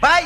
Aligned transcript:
Vai! 0.00 0.24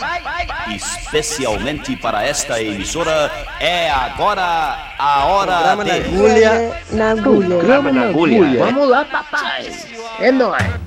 Especialmente 0.75 1.97
para 1.97 2.25
esta 2.25 2.61
emissora, 2.63 3.31
é 3.59 3.91
agora 3.91 4.95
a 4.99 5.25
hora 5.25 5.57
Programa 5.57 5.85
na 5.85 5.95
agulha. 5.95 6.81
Na 6.91 7.11
agulha. 7.11 7.49
Programa 7.49 7.93
na 7.93 8.03
agulha. 8.09 8.65
Vamos 8.65 8.89
lá, 8.89 9.05
papai. 9.05 9.73
É 10.21 10.31
nóis. 10.31 10.82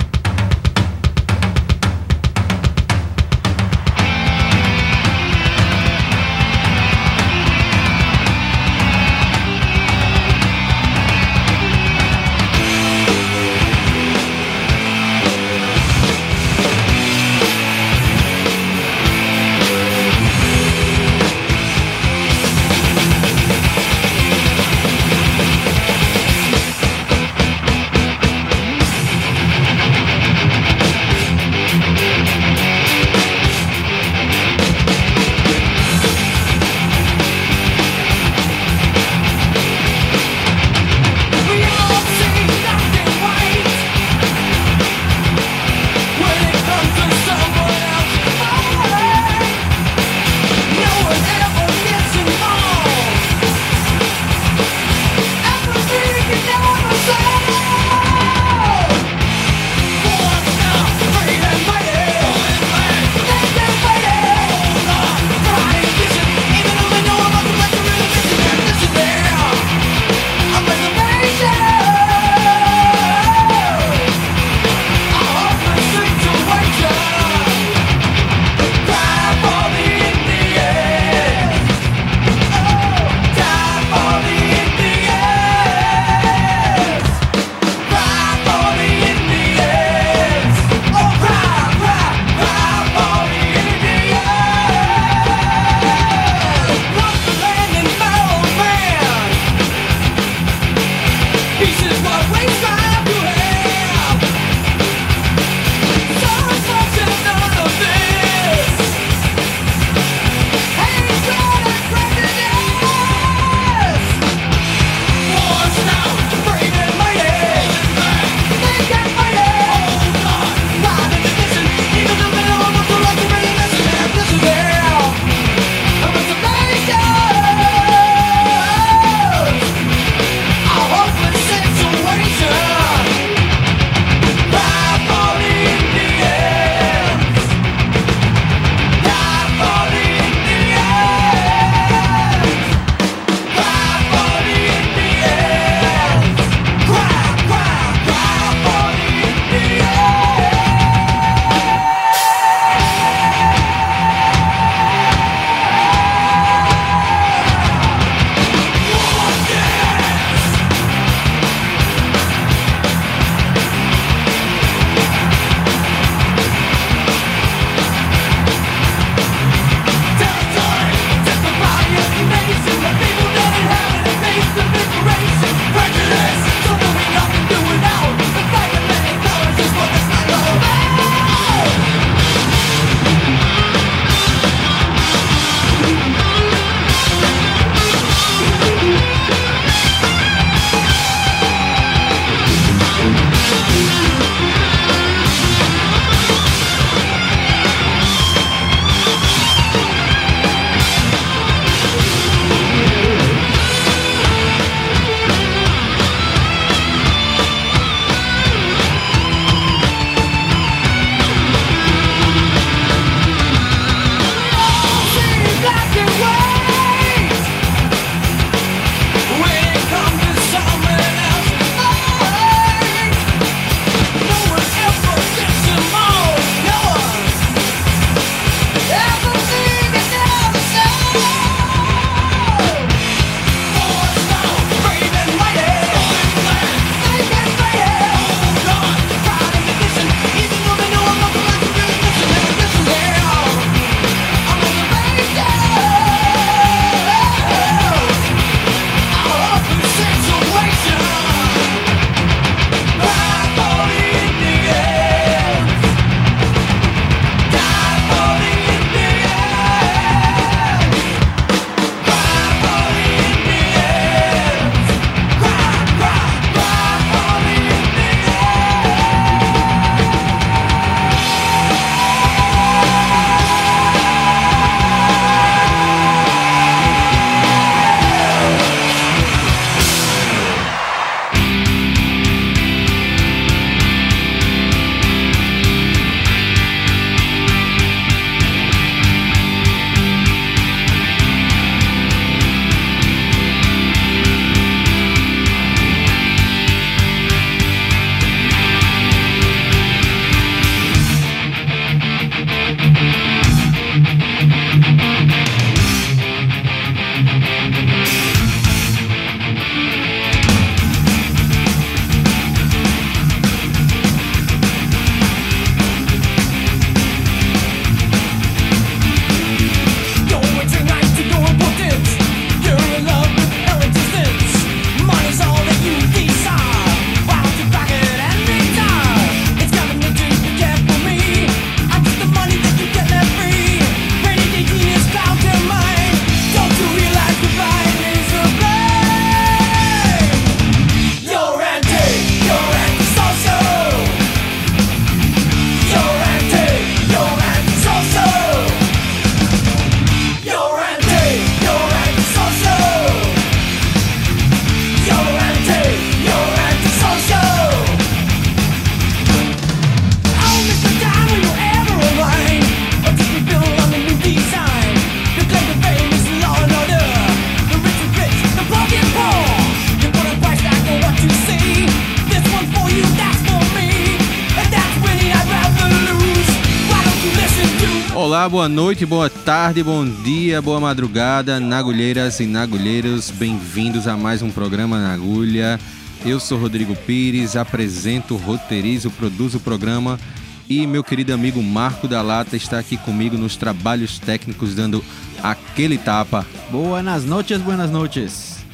Boa 378.65 378.69
noite, 378.73 379.05
boa 379.05 379.29
tarde, 379.29 379.83
bom 379.83 380.03
dia, 380.03 380.59
boa 380.59 380.79
madrugada, 380.79 381.59
nagulheiras 381.59 382.39
e 382.39 382.47
nagulheiros, 382.47 383.29
bem-vindos 383.29 384.07
a 384.07 384.17
mais 384.17 384.41
um 384.41 384.49
programa 384.49 384.99
na 384.99 385.13
agulha. 385.13 385.79
Eu 386.25 386.39
sou 386.39 386.57
Rodrigo 386.57 386.95
Pires, 386.95 387.55
apresento, 387.55 388.35
roteirizo, 388.35 389.11
produzo 389.11 389.59
o 389.59 389.61
programa 389.61 390.19
e 390.67 390.87
meu 390.87 391.03
querido 391.03 391.31
amigo 391.31 391.61
Marco 391.61 392.07
da 392.07 392.23
Lata 392.23 392.55
está 392.55 392.79
aqui 392.79 392.97
comigo 392.97 393.37
nos 393.37 393.55
trabalhos 393.55 394.17
técnicos 394.17 394.73
dando 394.73 395.05
aquele 395.43 395.99
tapa. 395.99 396.43
Buenas 396.71 397.23
noches, 397.23 397.61
buenas 397.61 397.91
noches. 397.91 398.65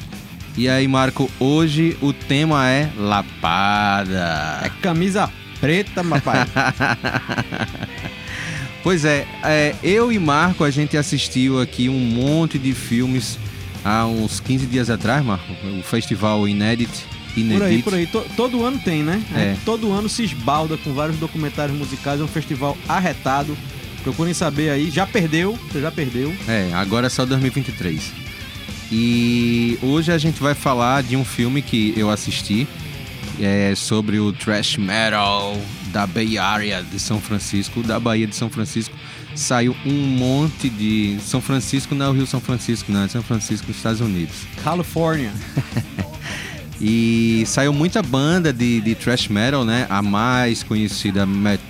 E 0.56 0.70
aí, 0.70 0.88
Marco, 0.88 1.30
hoje 1.38 1.98
o 2.00 2.14
tema 2.14 2.66
é 2.66 2.90
lapada. 2.96 4.60
É 4.62 4.70
camisa 4.80 5.28
preta, 5.60 6.02
papai. 6.02 6.46
pois 8.82 9.04
é, 9.04 9.26
é, 9.42 9.74
eu 9.82 10.12
e 10.12 10.18
Marco 10.18 10.64
a 10.64 10.70
gente 10.70 10.96
assistiu 10.96 11.60
aqui 11.60 11.88
um 11.88 11.98
monte 11.98 12.58
de 12.58 12.72
filmes 12.72 13.38
há 13.84 14.06
uns 14.06 14.40
15 14.40 14.66
dias 14.66 14.90
atrás, 14.90 15.24
Marco, 15.24 15.52
o 15.78 15.82
festival 15.82 16.46
Inédit 16.48 17.12
Inedit. 17.36 17.58
Por 17.58 17.66
aí, 17.66 17.82
por 17.82 17.94
aí. 17.94 18.06
T 18.06 18.20
todo 18.36 18.64
ano 18.64 18.78
tem, 18.78 19.02
né? 19.02 19.22
É. 19.34 19.56
Todo 19.64 19.92
ano 19.92 20.08
se 20.08 20.22
esbalda 20.22 20.76
com 20.76 20.92
vários 20.92 21.18
documentários 21.18 21.76
musicais. 21.76 22.20
É 22.20 22.24
um 22.24 22.28
festival 22.28 22.76
arretado. 22.88 23.56
Procurem 24.02 24.34
saber 24.34 24.70
aí. 24.70 24.90
Já 24.90 25.06
perdeu, 25.06 25.58
você 25.70 25.80
já 25.80 25.90
perdeu. 25.90 26.34
É, 26.46 26.70
agora 26.74 27.06
é 27.06 27.10
só 27.10 27.24
2023. 27.24 28.12
E 28.90 29.78
hoje 29.82 30.12
a 30.12 30.18
gente 30.18 30.42
vai 30.42 30.54
falar 30.54 31.02
de 31.02 31.16
um 31.16 31.24
filme 31.24 31.62
que 31.62 31.94
eu 31.96 32.10
assisti. 32.10 32.66
É 33.44 33.74
sobre 33.74 34.20
o 34.20 34.32
thrash 34.32 34.76
metal 34.76 35.60
da 35.86 36.06
Bay 36.06 36.38
Area 36.38 36.82
de 36.82 37.00
São 37.00 37.20
Francisco, 37.20 37.82
da 37.82 37.98
Bahia 37.98 38.26
de 38.26 38.36
São 38.36 38.48
Francisco. 38.48 38.94
Saiu 39.34 39.76
um 39.84 39.92
monte 39.92 40.68
de. 40.68 41.18
São 41.20 41.40
Francisco 41.40 41.94
não 41.94 42.06
é 42.06 42.08
o 42.10 42.12
Rio 42.12 42.26
São 42.26 42.40
Francisco, 42.40 42.92
não, 42.92 43.04
é 43.04 43.08
São 43.08 43.22
Francisco, 43.22 43.70
Estados 43.70 44.00
Unidos. 44.00 44.36
Califórnia. 44.62 45.32
E 46.84 47.44
saiu 47.46 47.72
muita 47.72 48.02
banda 48.02 48.52
de, 48.52 48.80
de 48.80 48.96
thrash 48.96 49.28
metal, 49.28 49.64
né? 49.64 49.86
A 49.88 50.02
mais 50.02 50.64
conhecida, 50.64 51.24
Mer 51.24 51.60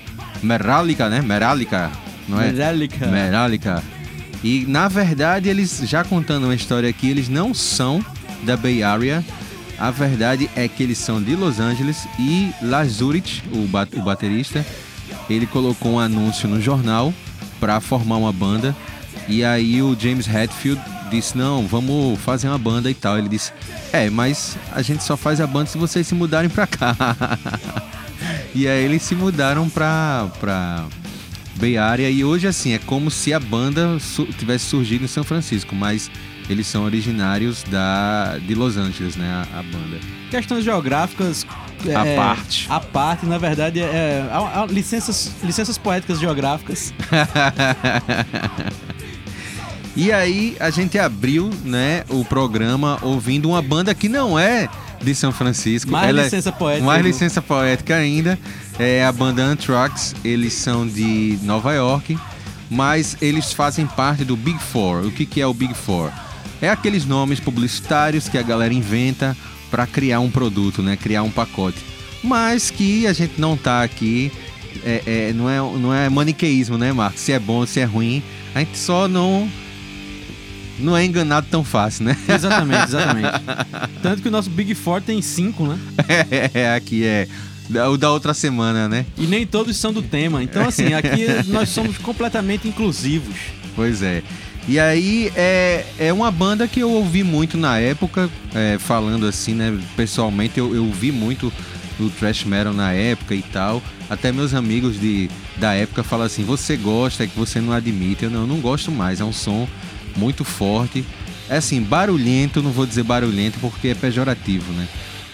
Meralica, 0.43 1.11
né? 1.11 1.21
Meralica, 1.21 1.93
não 2.27 2.41
é? 2.41 2.51
Meralica. 2.51 3.07
Meralica. 3.07 3.83
E 4.43 4.65
na 4.67 4.89
verdade, 4.89 5.51
eles 5.51 5.83
já 5.85 6.03
contando 6.03 6.45
uma 6.45 6.55
história 6.55 6.89
aqui, 6.89 7.11
eles 7.11 7.29
não 7.29 7.53
são 7.53 8.03
da 8.43 8.57
Bay 8.57 8.83
Area. 8.83 9.23
A 9.83 9.91
verdade 9.91 10.49
é 10.55 10.69
que 10.69 10.81
eles 10.81 10.97
são 10.97 11.21
de 11.21 11.35
Los 11.35 11.59
Angeles 11.59 12.07
e 12.17 12.53
Lazurich, 12.63 13.43
o, 13.51 13.65
o 13.99 14.03
baterista, 14.05 14.65
ele 15.29 15.45
colocou 15.45 15.95
um 15.95 15.99
anúncio 15.99 16.49
no 16.49 16.61
jornal 16.61 17.13
para 17.59 17.81
formar 17.81 18.17
uma 18.17 18.33
banda. 18.33 18.77
E 19.27 19.45
aí 19.45 19.83
o 19.83 19.99
James 19.99 20.29
Hetfield 20.29 20.81
disse: 21.11 21.37
Não, 21.37 21.67
vamos 21.67 22.17
fazer 22.21 22.47
uma 22.47 22.59
banda 22.59 22.89
e 22.89 22.95
tal. 22.95 23.19
Ele 23.19 23.29
disse: 23.29 23.53
É, 23.93 24.09
mas 24.09 24.57
a 24.71 24.83
gente 24.83 25.03
só 25.03 25.17
faz 25.17 25.41
a 25.41 25.49
banda 25.49 25.67
se 25.67 25.77
vocês 25.79 26.07
se 26.07 26.15
mudarem 26.15 26.49
pra 26.49 26.69
cá. 26.69 26.95
e 28.55 28.69
aí 28.69 28.85
eles 28.85 29.03
se 29.03 29.17
mudaram 29.17 29.69
pra, 29.69 30.29
pra 30.39 30.87
Bay 31.57 31.77
Area. 31.77 32.09
E 32.09 32.25
hoje, 32.25 32.47
assim, 32.47 32.73
é 32.73 32.79
como 32.79 33.11
se 33.11 33.35
a 33.35 33.41
banda 33.41 33.99
tivesse 34.39 34.67
surgido 34.67 35.07
em 35.07 35.09
São 35.09 35.25
Francisco, 35.25 35.75
mas 35.75 36.09
eles 36.49 36.67
são 36.67 36.85
originários 36.85 37.63
da, 37.65 38.39
de 38.39 38.55
Los 38.55 38.77
Angeles, 38.77 39.17
né? 39.17 39.47
A, 39.53 39.61
a 39.61 39.63
banda. 39.63 39.99
Questões 40.31 40.65
geográficas. 40.65 41.47
A 41.95 42.07
é, 42.07 42.17
parte. 42.17 42.67
A 42.71 42.81
parte, 42.81 43.27
na 43.27 43.39
verdade, 43.39 43.81
é, 43.81 43.85
é, 43.85 44.29
é 44.31 44.67
licenças, 44.73 45.33
licenças 45.43 45.77
poéticas 45.77 46.21
geográficas. 46.21 46.95
E 49.95 50.11
aí 50.11 50.57
a 50.59 50.71
gente 50.71 50.99
abriu, 50.99 51.51
né, 51.65 52.03
o 52.09 52.25
programa 52.25 52.99
ouvindo 53.03 53.51
uma 53.51 53.61
banda 53.61 53.95
que 53.95 54.09
não 54.09 54.39
é 54.39 54.67
de 55.03 55.15
São 55.15 55.33
Francisco. 55.33 55.91
Mais 55.91 56.09
Ela 56.09 56.23
é 56.23 56.25
licença 56.25 56.49
é, 56.49 56.53
poética. 56.53 56.87
Mais 56.87 57.05
licença 57.05 57.43
poética 57.43 57.97
ainda. 57.97 58.39
É 58.79 59.05
a 59.05 59.13
banda 59.13 59.43
Anthrax. 59.43 60.15
Eles 60.25 60.55
são 60.55 60.87
de 60.87 61.39
Nova 61.43 61.75
York, 61.75 62.19
mas 62.71 63.19
eles 63.21 63.53
fazem 63.53 63.87
parte 63.87 64.25
do 64.25 64.35
Big 64.35 64.59
Four. 64.59 65.05
O 65.05 65.11
que, 65.11 65.27
que 65.27 65.43
é 65.43 65.47
o 65.47 65.53
Big 65.53 65.75
Four? 65.75 66.11
É 66.63 66.69
aqueles 66.69 67.05
nomes 67.05 67.41
publicitários 67.41 68.29
que 68.29 68.39
a 68.39 68.43
galera 68.43 68.73
inventa 68.73 69.37
para 69.69 69.85
criar 69.85 70.21
um 70.21 70.31
produto, 70.31 70.81
né? 70.81 70.97
Criar 70.97 71.25
um 71.25 71.31
pacote. 71.31 71.79
Mas 72.23 72.71
que 72.71 73.05
a 73.07 73.13
gente 73.13 73.41
não 73.41 73.57
tá 73.57 73.83
aqui. 73.83 74.31
É, 74.85 75.03
é, 75.05 75.33
não, 75.33 75.51
é, 75.51 75.59
não 75.79 75.93
é 75.93 76.09
maniqueísmo, 76.09 76.79
né, 76.79 76.93
Marcos? 76.93 77.21
Se 77.21 77.33
é 77.33 77.39
bom, 77.39 77.67
se 77.67 77.81
é 77.81 77.85
ruim. 77.85 78.23
A 78.55 78.61
gente 78.61 78.79
só 78.79 79.09
não 79.09 79.51
não 80.79 80.97
é 80.97 81.05
enganado 81.05 81.47
tão 81.51 81.65
fácil, 81.65 82.05
né? 82.05 82.17
Exatamente, 82.29 82.85
exatamente. 82.85 83.29
Tanto 84.01 84.23
que 84.23 84.29
o 84.29 84.31
nosso 84.31 84.49
Big 84.49 84.75
Four 84.75 85.01
tem 85.01 85.21
cinco, 85.21 85.67
né? 85.67 85.79
É, 86.09 86.51
é, 86.61 86.75
aqui 86.75 87.05
é. 87.05 87.27
O 87.91 87.97
da 87.97 88.11
outra 88.11 88.35
semana, 88.35 88.89
né? 88.89 89.05
E 89.17 89.27
nem 89.27 89.47
todos 89.47 89.77
são 89.77 89.93
do 89.93 90.03
tema. 90.03 90.43
Então, 90.43 90.67
assim, 90.69 90.95
aqui 90.95 91.27
nós 91.49 91.69
somos 91.71 91.99
completamente 91.99 92.69
inclusivos. 92.69 93.37
Pois 93.75 94.03
é. 94.03 94.23
E 94.69 94.79
aí 94.79 95.33
é, 95.35 95.85
é 95.99 96.13
uma 96.13 96.31
banda 96.31 96.69
que 96.69 96.81
eu 96.81 96.91
ouvi 96.91 97.25
muito 97.25 97.59
na 97.59 97.79
época, 97.79 98.31
é, 98.55 98.79
falando 98.79 99.27
assim, 99.27 99.55
né? 99.55 99.77
Pessoalmente, 99.97 100.59
eu, 100.59 100.75
eu 100.75 100.85
ouvi 100.85 101.11
muito 101.11 101.53
o 101.99 102.09
thrash 102.11 102.45
metal 102.45 102.73
na 102.73 102.93
época 102.93 103.35
e 103.35 103.43
tal. 103.43 103.83
Até 104.09 104.31
meus 104.31 104.55
amigos 104.55 105.01
de, 105.01 105.29
da 105.57 105.75
época 105.75 106.03
falam 106.05 106.27
assim: 106.27 106.45
você 106.45 106.77
gosta, 106.77 107.25
é 107.25 107.27
que 107.27 107.37
você 107.37 107.61
não 107.61 107.73
admite. 107.73 108.25
Eu 108.25 108.31
não, 108.31 108.43
eu 108.43 108.47
não 108.47 108.61
gosto 108.61 108.93
mais, 108.93 109.21
é 109.21 109.25
um 109.25 109.33
som 109.33 109.69
muito 110.17 110.45
forte. 110.45 111.05
É 111.49 111.57
assim, 111.57 111.83
barulhento, 111.83 112.63
não 112.63 112.71
vou 112.71 112.87
dizer 112.87 113.03
barulhento 113.03 113.59
porque 113.61 113.89
é 113.89 113.95
pejorativo, 113.95 114.73
né? 114.73 114.87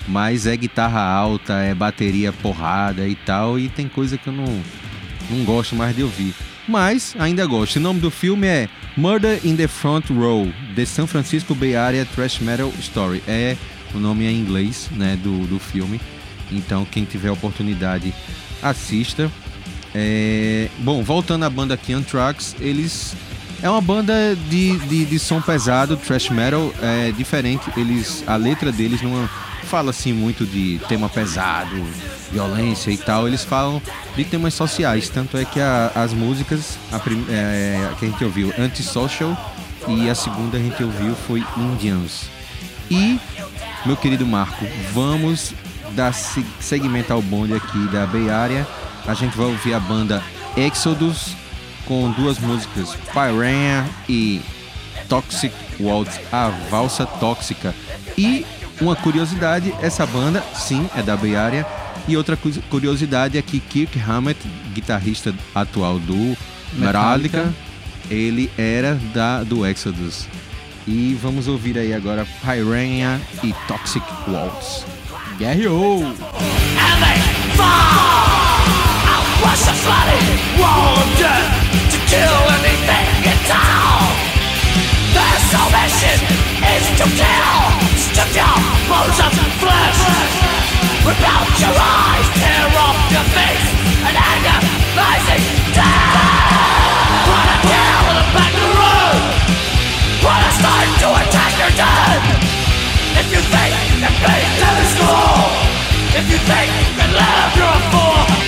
Mas 0.08 0.46
é 0.46 0.56
guitarra 0.56 1.02
alta, 1.02 1.52
é 1.54 1.74
bateria 1.74 2.32
porrada 2.32 3.06
e 3.06 3.14
tal, 3.14 3.58
e 3.58 3.68
tem 3.68 3.86
coisa 3.88 4.16
que 4.16 4.26
eu 4.26 4.32
não, 4.32 4.62
não 5.30 5.44
gosto 5.44 5.76
mais 5.76 5.94
de 5.94 6.02
ouvir. 6.02 6.34
Mas 6.66 7.14
ainda 7.18 7.44
gosto. 7.44 7.76
O 7.76 7.80
nome 7.80 8.00
do 8.00 8.10
filme 8.10 8.46
é 8.46 8.68
Murder 8.96 9.38
in 9.44 9.56
the 9.56 9.68
Front 9.68 10.12
Row, 10.12 10.46
The 10.74 10.84
San 10.84 11.06
Francisco 11.06 11.54
Bay 11.54 11.76
Area 11.76 12.04
Thrash 12.04 12.40
Metal 12.40 12.72
Story. 12.80 13.22
É 13.26 13.56
o 13.94 13.98
nome 13.98 14.26
em 14.26 14.38
inglês, 14.38 14.88
né, 14.92 15.16
do, 15.22 15.46
do 15.46 15.58
filme. 15.58 16.00
Então, 16.50 16.84
quem 16.84 17.04
tiver 17.04 17.30
oportunidade, 17.30 18.12
assista. 18.62 19.30
É... 19.94 20.68
Bom, 20.78 21.02
voltando 21.02 21.44
à 21.44 21.50
banda 21.50 21.74
aqui, 21.74 21.92
Anthrax, 21.92 22.56
eles 22.60 23.14
é 23.62 23.68
uma 23.68 23.80
banda 23.80 24.36
de, 24.48 24.78
de, 24.86 25.04
de, 25.04 25.18
som 25.18 25.40
pesado, 25.40 25.96
thrash 25.96 26.30
metal, 26.30 26.72
é 26.80 27.12
diferente. 27.12 27.70
Eles, 27.76 28.22
a 28.26 28.36
letra 28.36 28.70
deles 28.70 29.02
não 29.02 29.28
fala 29.68 29.90
assim 29.90 30.12
muito 30.12 30.46
de 30.46 30.80
tema 30.88 31.08
pesado, 31.08 31.76
violência 32.32 32.90
e 32.90 32.96
tal. 32.96 33.28
Eles 33.28 33.44
falam 33.44 33.80
de 34.16 34.24
temas 34.24 34.54
sociais. 34.54 35.08
Tanto 35.08 35.36
é 35.36 35.44
que 35.44 35.60
a, 35.60 35.92
as 35.94 36.12
músicas 36.14 36.78
a 36.90 36.98
prim, 36.98 37.24
é, 37.28 37.90
que 37.98 38.06
a 38.06 38.08
gente 38.08 38.24
ouviu, 38.24 38.52
Antisocial, 38.58 39.36
e 39.86 40.08
a 40.08 40.14
segunda 40.14 40.56
a 40.56 40.60
gente 40.60 40.82
ouviu 40.82 41.14
foi 41.14 41.44
Indians. 41.56 42.30
E, 42.90 43.20
meu 43.84 43.96
querido 43.96 44.26
Marco, 44.26 44.64
vamos 44.92 45.52
dar 45.92 46.12
segmento 46.14 47.12
ao 47.12 47.20
bonde 47.20 47.54
aqui 47.54 47.86
da 47.88 48.06
Bay 48.06 48.30
Area. 48.30 48.66
A 49.06 49.12
gente 49.12 49.36
vai 49.36 49.46
ouvir 49.46 49.74
a 49.74 49.80
banda 49.80 50.22
Exodus 50.56 51.36
com 51.84 52.10
duas 52.12 52.38
músicas, 52.38 52.94
Piranha 53.12 53.88
e 54.08 54.40
Toxic 55.08 55.54
Waltz, 55.78 56.18
a 56.32 56.48
valsa 56.70 57.06
tóxica. 57.06 57.74
E 58.16 58.44
uma 58.80 58.96
curiosidade, 58.96 59.74
essa 59.80 60.06
banda, 60.06 60.42
sim, 60.54 60.88
é 60.96 61.02
da 61.02 61.16
Bay 61.16 61.36
Area. 61.36 61.66
E 62.06 62.16
outra 62.16 62.38
curiosidade 62.70 63.36
é 63.36 63.42
que 63.42 63.60
Kirk 63.60 63.98
Hammett, 64.00 64.40
guitarrista 64.72 65.34
atual 65.54 65.98
do 65.98 66.36
Metallica, 66.72 67.38
Metallica 67.38 67.54
ele 68.10 68.50
era 68.56 68.94
da 69.12 69.42
do 69.42 69.66
Exodus. 69.66 70.26
E 70.86 71.14
vamos 71.20 71.48
ouvir 71.48 71.76
aí 71.76 71.92
agora 71.92 72.26
Piranha 72.40 73.20
e 73.42 73.52
Toxic 73.66 74.04
Waltz. 74.26 74.86
Guerreou! 75.38 76.14
kill 82.08 82.38
anything 82.56 83.28
in 83.28 83.38
town. 83.46 84.07
Salvation 85.48 86.20
is 86.60 86.84
to 87.00 87.06
kill. 87.16 87.60
Strip 87.96 88.28
your 88.36 88.56
bones 88.84 89.16
of 89.16 89.32
flesh. 89.56 90.00
Rip 91.08 91.22
out 91.24 91.48
your 91.56 91.72
eyes, 91.72 92.28
tear 92.36 92.68
off 92.76 92.98
your 93.08 93.24
face, 93.32 93.68
and 94.04 94.12
agonizing 94.12 95.44
death. 95.72 97.24
Wanna 97.32 97.56
kill 97.64 98.02
in 98.12 98.16
the 98.20 98.26
back 98.36 98.52
of 98.52 98.60
the 98.60 98.72
room. 98.76 99.20
Wanna 100.20 100.50
start 100.52 100.88
to 101.00 101.08
attack 101.16 101.52
your 101.56 101.72
dead. 101.80 102.20
If 103.16 103.26
you 103.32 103.40
think 103.40 103.72
that 104.04 104.14
being 104.20 104.54
dead 104.60 104.76
is 104.84 104.92
cool. 105.00 105.48
If 106.12 106.24
you 106.28 106.38
think 106.44 106.70
can 107.00 107.10
live, 107.16 107.50
you're 107.56 107.72
a 107.72 107.80
fool. 107.88 108.47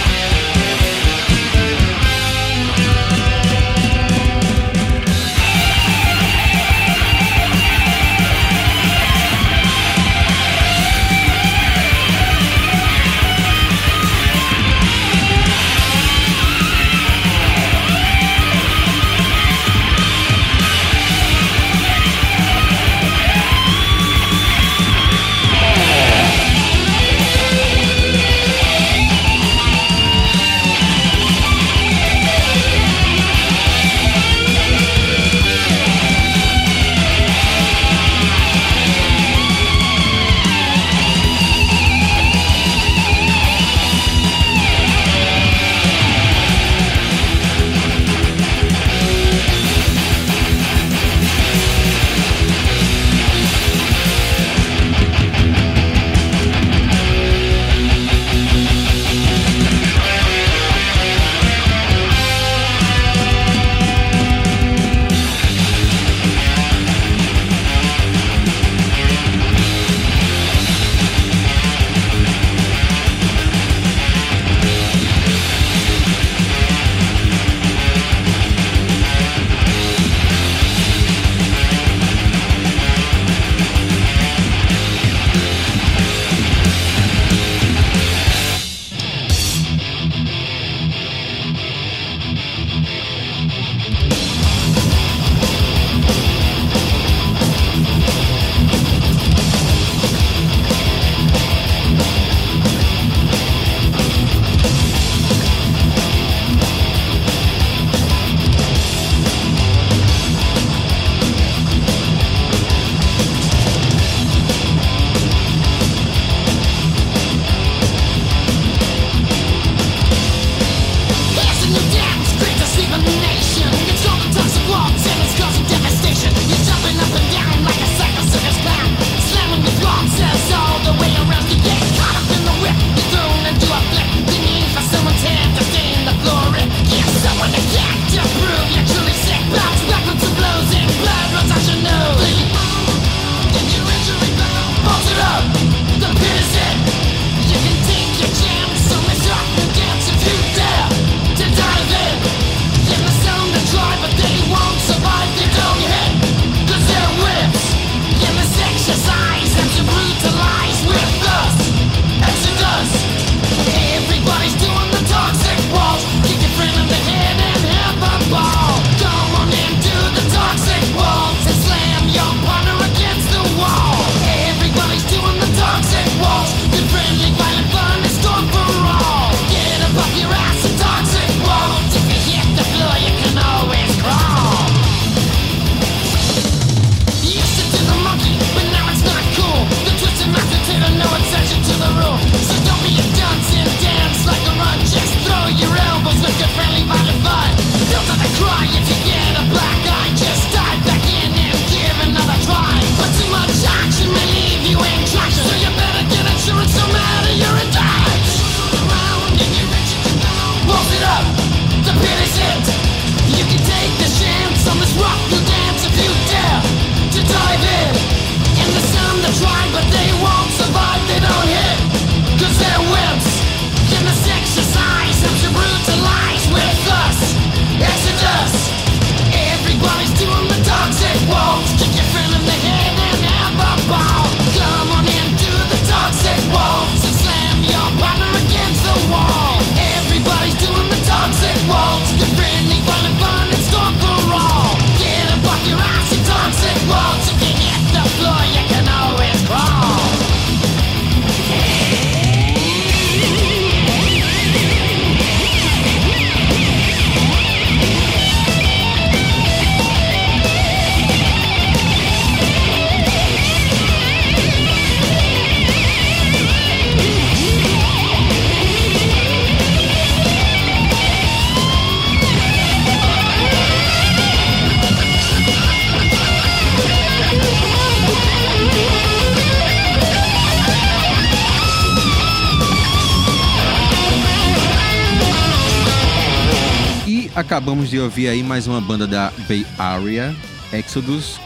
Acabamos 287.60 287.90
de 287.90 287.98
ouvir 288.00 288.26
aí 288.26 288.42
mais 288.42 288.66
uma 288.66 288.80
banda 288.80 289.06
da 289.06 289.30
Bay 289.46 289.66
Area, 289.78 290.34
Exodus, 290.72 291.38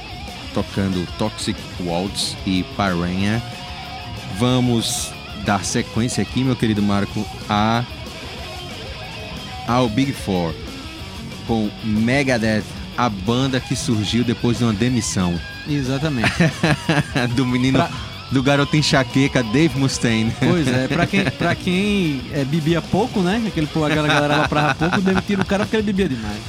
tocando 0.55 1.05
Toxic 1.19 1.59
Waltz 1.81 2.37
e 2.47 2.63
Piranha. 2.77 3.43
Vamos 4.39 5.13
dar 5.45 5.65
sequência 5.65 6.23
aqui, 6.23 6.45
meu 6.45 6.55
querido 6.55 6.81
Marco, 6.81 7.27
a 7.51 7.85
ao 9.67 9.89
Big 9.89 10.13
Four 10.13 10.55
com 11.49 11.69
Megadeth, 11.83 12.63
a 12.97 13.09
banda 13.09 13.59
que 13.59 13.75
surgiu 13.75 14.23
depois 14.23 14.59
de 14.59 14.65
uma 14.65 14.73
demissão 14.73 15.39
Exatamente. 15.69 16.31
do 17.35 17.45
menino 17.45 17.79
Pra- 17.79 17.91
do 18.35 18.43
garoto 18.43 18.77
enxaqueca 18.77 19.45
Dave 19.45 19.79
Mustaine. 19.79 20.35
Pois 20.41 20.67
é, 20.67 20.89
pra 20.89 21.07
quem, 21.07 21.25
pra 21.39 21.55
quem 21.55 22.21
é, 22.33 22.45
bebia 22.45 22.83
pouco, 22.83 23.21
né? 23.21 23.41
Aquele, 23.47 23.69
pô, 23.69 23.85
aquela 23.85 24.09
galera 24.09 24.35
aloprava 24.35 24.75
pouco, 24.75 25.01
demitiram 25.01 25.43
o 25.43 25.47
cara 25.47 25.65
porque 25.65 25.77
ele 25.77 25.93
bebia 25.93 26.09
demais. 26.09 26.43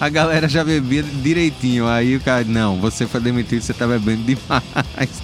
A 0.00 0.08
galera 0.08 0.48
já 0.48 0.64
bebia 0.64 1.04
direitinho. 1.04 1.86
Aí 1.86 2.16
o 2.16 2.20
cara, 2.20 2.42
não, 2.42 2.80
você 2.80 3.06
foi 3.06 3.20
demitido, 3.20 3.62
você 3.62 3.72
tá 3.72 3.86
bebendo 3.86 4.24
demais. 4.24 5.22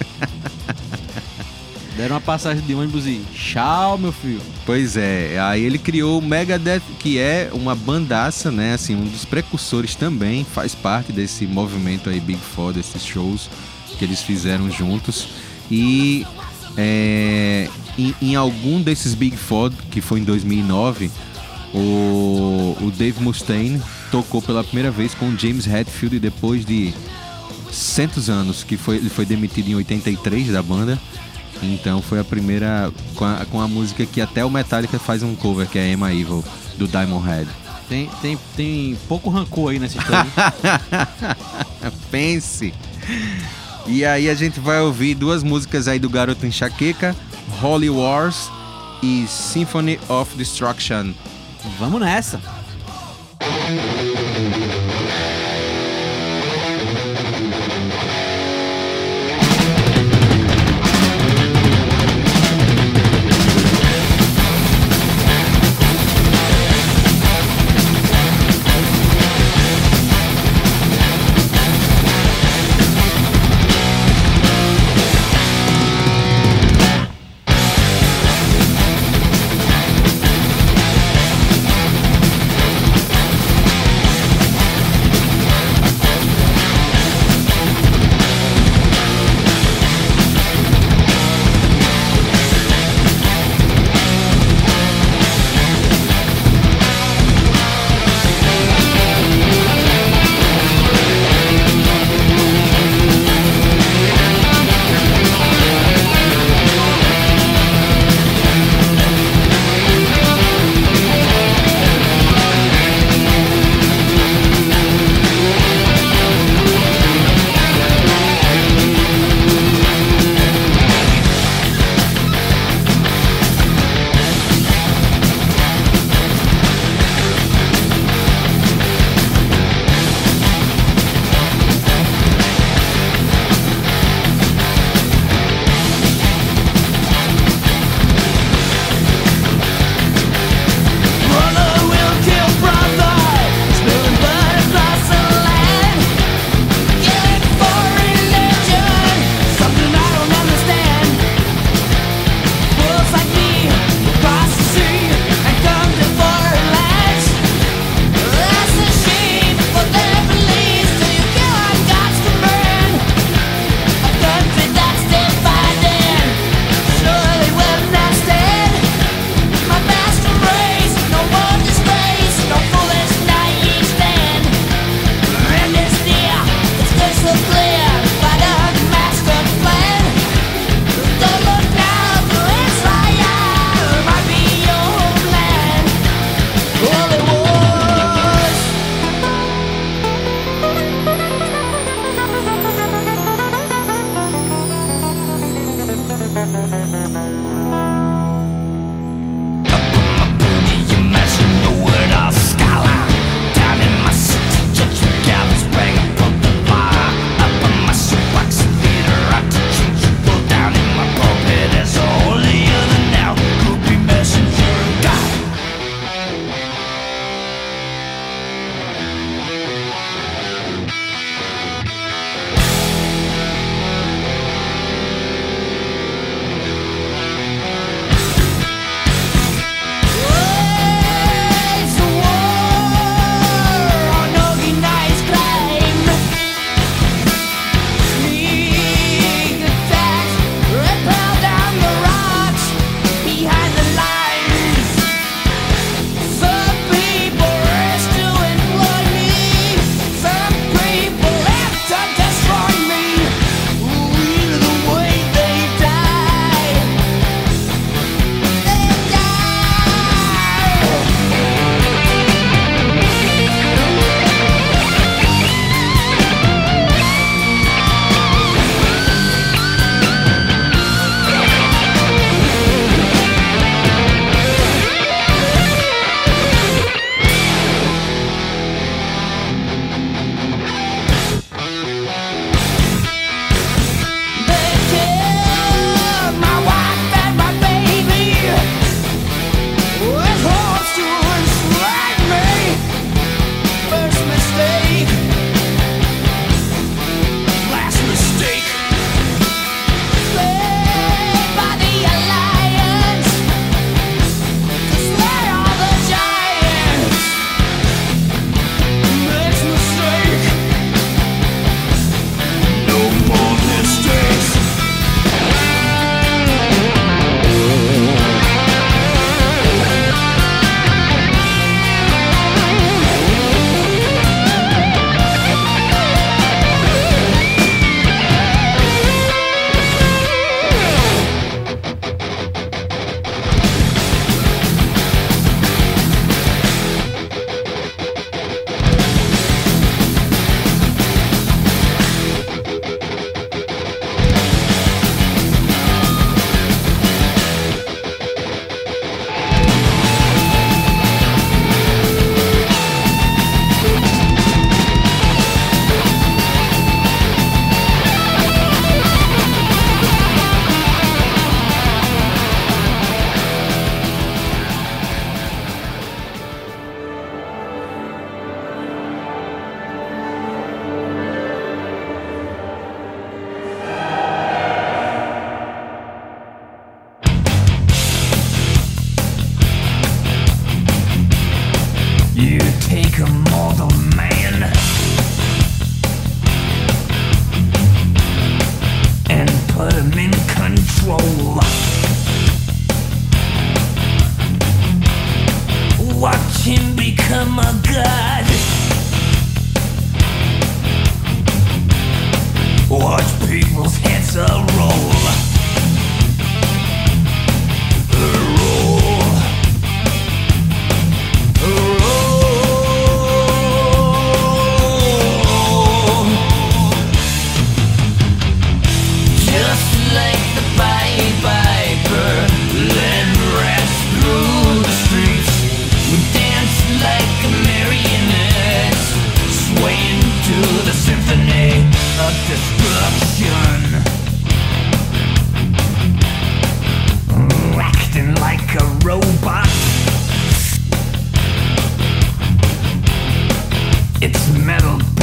Deram 1.97 2.15
uma 2.15 2.21
passagem 2.21 2.63
de 2.65 2.73
ônibus 2.73 3.05
e 3.05 3.21
tchau, 3.33 3.97
meu 3.97 4.13
filho. 4.13 4.41
Pois 4.65 4.95
é, 4.95 5.37
aí 5.37 5.65
ele 5.65 5.77
criou 5.77 6.19
o 6.19 6.21
Megadeth, 6.21 6.81
que 6.97 7.19
é 7.19 7.49
uma 7.51 7.75
bandaça, 7.75 8.49
né? 8.49 8.75
Assim, 8.75 8.95
um 8.95 9.03
dos 9.03 9.25
precursores 9.25 9.95
também, 9.95 10.45
faz 10.45 10.73
parte 10.73 11.11
desse 11.11 11.45
movimento 11.45 12.09
aí, 12.09 12.21
Big 12.21 12.39
Four, 12.39 12.71
desses 12.71 13.05
shows 13.05 13.49
que 13.99 14.05
eles 14.05 14.21
fizeram 14.21 14.71
juntos. 14.71 15.27
E 15.69 16.25
é, 16.77 17.69
em, 17.97 18.15
em 18.21 18.35
algum 18.35 18.81
desses 18.81 19.13
Big 19.13 19.35
Four, 19.35 19.71
que 19.91 19.99
foi 19.99 20.21
em 20.21 20.23
2009, 20.23 21.11
o, 21.73 22.75
o 22.81 22.91
Dave 22.97 23.21
Mustaine 23.21 23.79
tocou 24.09 24.41
pela 24.41 24.63
primeira 24.63 24.89
vez 24.89 25.13
com 25.13 25.29
o 25.29 25.37
James 25.37 25.67
Hetfield 25.67 26.19
depois 26.19 26.65
de 26.65 26.93
centos 27.71 28.29
anos, 28.29 28.63
que 28.63 28.77
foi, 28.77 28.95
ele 28.95 29.09
foi 29.09 29.25
demitido 29.25 29.69
em 29.69 29.75
83 29.75 30.51
da 30.51 30.63
banda. 30.63 30.97
Então 31.61 32.01
foi 32.01 32.19
a 32.19 32.23
primeira 32.23 32.91
com 33.15 33.25
a, 33.25 33.45
com 33.45 33.59
a 33.59 33.67
música 33.67 34.05
que 34.05 34.21
até 34.21 34.45
o 34.45 34.49
Metallica 34.49 34.97
faz 34.97 35.21
um 35.21 35.35
cover, 35.35 35.67
que 35.67 35.77
é 35.77 35.91
Emma 35.91 36.13
Evil, 36.13 36.43
do 36.77 36.87
Diamond 36.87 37.27
Head. 37.27 37.49
Tem, 37.89 38.09
tem, 38.21 38.37
tem 38.55 38.97
pouco 39.07 39.29
rancor 39.29 39.71
aí 39.71 39.79
nessa 39.79 39.97
história. 39.97 40.31
Pense! 42.09 42.73
E 43.87 44.05
aí 44.05 44.29
a 44.29 44.35
gente 44.35 44.59
vai 44.59 44.79
ouvir 44.79 45.15
duas 45.15 45.43
músicas 45.43 45.87
aí 45.87 45.99
do 45.99 46.09
Garoto 46.09 46.45
Enxaqueca, 46.45 47.15
Holy 47.61 47.89
Wars 47.89 48.49
e 49.01 49.25
Symphony 49.27 49.99
of 50.07 50.35
Destruction. 50.35 51.13
Vamos 51.79 52.01
nessa. 52.01 52.39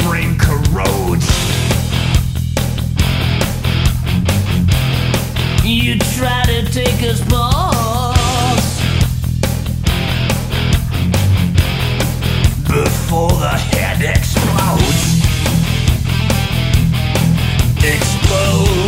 Brain 0.03 0.37
corrodes. 0.37 1.27
You 5.63 5.97
try 6.15 6.43
to 6.45 6.65
take 6.71 7.03
us 7.03 7.21
balls 7.29 8.65
before 12.67 13.31
the 13.31 13.57
head. 13.57 14.01
Explodes. 14.01 15.23
Explodes. 17.83 18.86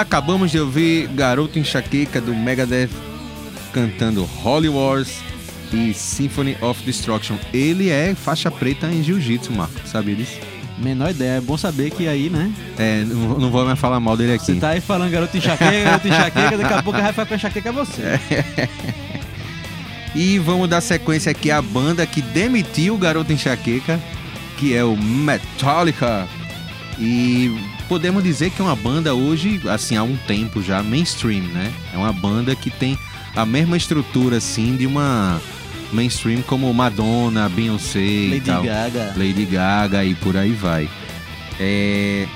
Acabamos 0.00 0.50
de 0.50 0.58
ouvir 0.58 1.08
Garoto 1.08 1.58
Enxaqueca 1.58 2.20
do 2.20 2.34
Megadeth 2.34 2.90
cantando 3.72 4.28
Holy 4.44 4.68
Wars 4.68 5.18
e 5.72 5.94
Symphony 5.94 6.56
of 6.60 6.82
Destruction. 6.82 7.36
Ele 7.52 7.90
é 7.90 8.14
faixa 8.14 8.50
preta 8.50 8.86
em 8.88 9.02
jiu-jitsu, 9.02 9.52
Marco. 9.52 9.86
Sabia 9.86 10.16
disso? 10.16 10.38
Menor 10.78 11.10
ideia. 11.10 11.36
É 11.36 11.40
bom 11.40 11.56
saber 11.56 11.90
que 11.90 12.08
aí, 12.08 12.30
né? 12.30 12.50
É, 12.78 13.04
não, 13.04 13.38
não 13.38 13.50
vou 13.50 13.64
mais 13.64 13.78
falar 13.78 14.00
mal 14.00 14.16
dele 14.16 14.38
Você 14.38 14.52
aqui. 14.52 14.60
tá 14.60 14.70
aí 14.70 14.80
falando 14.80 15.10
garoto 15.10 15.36
enxaqueca, 15.36 15.84
garoto 15.84 16.08
enxaqueca, 16.08 16.58
daqui 16.58 16.74
a 16.74 16.82
pouco 16.82 16.98
vai 16.98 17.12
ficar 17.12 17.26
com 17.26 17.34
enxaqueca 17.34 17.68
é 17.68 17.72
você. 17.72 18.02
E 20.14 20.38
vamos 20.38 20.68
dar 20.68 20.80
sequência 20.80 21.30
aqui 21.30 21.50
à 21.50 21.62
banda 21.62 22.04
que 22.04 22.20
demitiu 22.20 22.94
o 22.94 22.98
Garoto 22.98 23.32
Enxaqueca, 23.32 24.00
que 24.58 24.74
é 24.74 24.82
o 24.82 24.96
Metallica. 24.96 26.26
E 26.98 27.56
podemos 27.90 28.22
dizer 28.22 28.50
que 28.50 28.62
é 28.62 28.64
uma 28.64 28.76
banda 28.76 29.12
hoje, 29.16 29.60
assim, 29.68 29.96
há 29.96 30.02
um 30.04 30.16
tempo 30.16 30.62
já, 30.62 30.80
mainstream, 30.80 31.42
né? 31.42 31.72
É 31.92 31.96
uma 31.98 32.12
banda 32.12 32.54
que 32.54 32.70
tem 32.70 32.96
a 33.34 33.44
mesma 33.44 33.76
estrutura, 33.76 34.36
assim, 34.36 34.76
de 34.76 34.86
uma 34.86 35.40
mainstream 35.92 36.40
como 36.42 36.72
Madonna, 36.72 37.48
Beyoncé 37.48 37.98
e 37.98 38.30
Lady 38.30 38.40
tal. 38.46 38.62
Gaga. 38.62 39.12
Lady 39.16 39.44
Gaga 39.44 40.04
e 40.04 40.14
por 40.14 40.36
aí 40.36 40.52
vai. 40.52 40.88
É, 41.58 42.28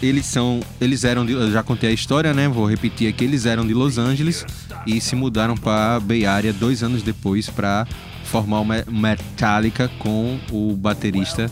eles 0.00 0.24
são, 0.26 0.60
eles 0.80 1.02
eram, 1.02 1.26
de, 1.26 1.32
eu 1.32 1.50
já 1.50 1.64
contei 1.64 1.90
a 1.90 1.92
história, 1.92 2.32
né? 2.32 2.48
Vou 2.48 2.64
repetir 2.64 3.08
aqui. 3.08 3.24
Eles 3.24 3.44
eram 3.44 3.66
de 3.66 3.74
Los 3.74 3.98
Angeles 3.98 4.46
e 4.86 5.00
se 5.00 5.16
mudaram 5.16 5.56
para 5.56 5.98
Bay 5.98 6.24
Area 6.26 6.52
dois 6.52 6.84
anos 6.84 7.02
depois 7.02 7.50
para 7.50 7.88
formar 8.22 8.60
o 8.60 8.64
Me- 8.64 8.84
Metallica 8.88 9.90
com 9.98 10.38
o 10.52 10.76
baterista 10.76 11.50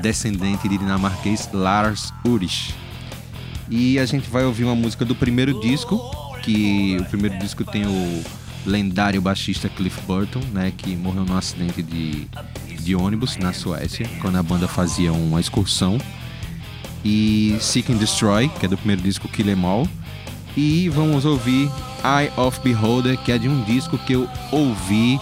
descendente 0.00 0.68
de 0.68 0.78
dinamarquês 0.78 1.48
Lars 1.52 2.12
Ulrich. 2.24 2.74
E 3.70 3.98
a 3.98 4.06
gente 4.06 4.30
vai 4.30 4.44
ouvir 4.44 4.64
uma 4.64 4.74
música 4.74 5.04
do 5.04 5.14
primeiro 5.14 5.60
disco, 5.60 6.00
que 6.42 6.96
o 7.00 7.04
primeiro 7.04 7.38
disco 7.38 7.64
tem 7.64 7.86
o 7.86 8.24
lendário 8.64 9.20
baixista 9.20 9.68
Cliff 9.68 10.00
Burton, 10.06 10.40
né, 10.52 10.72
que 10.76 10.96
morreu 10.96 11.24
num 11.24 11.36
acidente 11.36 11.82
de, 11.82 12.26
de 12.80 12.94
ônibus 12.94 13.36
na 13.36 13.52
Suécia, 13.52 14.08
quando 14.20 14.36
a 14.36 14.42
banda 14.42 14.66
fazia 14.66 15.12
uma 15.12 15.40
excursão. 15.40 15.98
E 17.04 17.56
Seek 17.60 17.92
and 17.92 17.96
Destroy, 17.96 18.48
que 18.48 18.66
é 18.66 18.68
do 18.68 18.76
primeiro 18.76 19.02
disco 19.02 19.28
Kill 19.28 19.50
Em 19.50 19.64
All. 19.64 19.88
E 20.56 20.88
vamos 20.88 21.24
ouvir 21.24 21.70
Eye 22.02 22.32
of 22.36 22.60
Beholder, 22.60 23.16
que 23.18 23.30
é 23.30 23.38
de 23.38 23.48
um 23.48 23.62
disco 23.64 23.96
que 23.98 24.14
eu 24.14 24.28
ouvi 24.50 25.20